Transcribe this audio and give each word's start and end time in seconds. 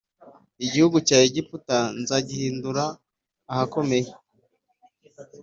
Igihugu 0.65 0.97
cya 1.07 1.17
Egiputa 1.27 1.77
nzagihindura 1.99 2.83
ahakomeye 3.51 4.09